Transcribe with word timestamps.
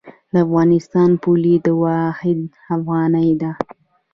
د 0.33 0.33
افغانستان 0.45 1.09
پولي 1.23 1.55
واحد 1.81 2.39
افغانۍ 2.75 3.29
ده 3.41 3.51